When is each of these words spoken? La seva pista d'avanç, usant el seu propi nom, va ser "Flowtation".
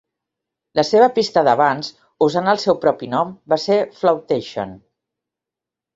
La 0.79 0.85
seva 0.91 1.09
pista 1.17 1.43
d'avanç, 1.47 1.91
usant 2.29 2.51
el 2.55 2.61
seu 2.65 2.79
propi 2.87 3.11
nom, 3.15 3.35
va 3.55 3.61
ser 3.67 3.81
"Flowtation". 4.01 4.73